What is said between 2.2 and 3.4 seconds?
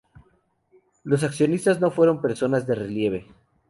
personas de relieve.